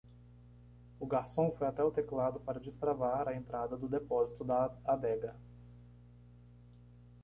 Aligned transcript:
O 0.99 1.05
garçom 1.05 1.51
foi 1.51 1.67
até 1.67 1.83
o 1.83 1.91
teclado 1.91 2.39
para 2.39 2.59
destravar 2.59 3.27
a 3.27 3.35
entrada 3.35 3.77
do 3.77 3.87
depósito 3.87 4.43
da 4.43 4.73
adega. 4.83 5.35